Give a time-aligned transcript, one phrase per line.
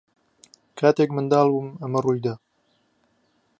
[0.79, 2.33] کاتێک منداڵ بووم ئەمە ڕووی دا.